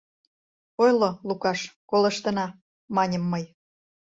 [0.83, 2.47] —Ойло, Лукаш, колыштына,—
[2.95, 3.43] маньым мый.